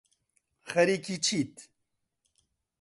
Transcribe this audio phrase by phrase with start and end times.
[0.69, 1.55] خەریکی چیت